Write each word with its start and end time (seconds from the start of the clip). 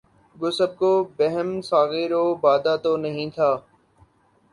گو 0.35 0.49
سب 0.57 0.71
کو 0.79 0.91
بہم 1.17 1.49
ساغر 1.69 2.11
و 2.13 2.23
بادہ 2.43 2.73
تو 2.83 2.91
نہیں 3.03 3.29
تھا 3.35 3.49